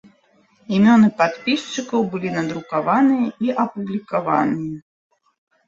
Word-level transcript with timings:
Імёны 0.77 1.09
падпісчыкаў 1.19 2.01
былі 2.15 2.33
надрукаваныя 2.37 3.25
і 3.47 3.55
апублікаваныя. 3.67 4.77